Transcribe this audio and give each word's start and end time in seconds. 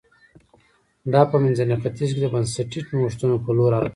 دا 1.13 1.21
په 1.31 1.35
منځني 1.43 1.75
ختیځ 1.81 2.09
کې 2.15 2.21
د 2.23 2.27
بنسټي 2.33 2.79
نوښتونو 2.91 3.35
په 3.45 3.49
لور 3.57 3.71
حرکت 3.77 3.87
و 3.87 3.89